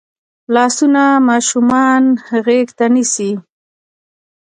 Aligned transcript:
لاسونه 0.53 1.03
ماشومان 1.29 2.03
غېږ 2.45 2.67
ته 2.77 2.85
نیسي 2.93 3.31